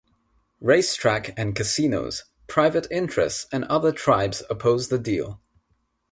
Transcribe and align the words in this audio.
Race 0.61 0.95
track 0.95 1.31
and 1.37 1.55
casinos, 1.55 2.23
private 2.47 2.87
interests 2.89 3.45
and 3.51 3.65
other 3.65 3.91
tribes 3.91 4.41
opposed 4.49 4.89
the 4.89 4.97
deal. 4.97 5.39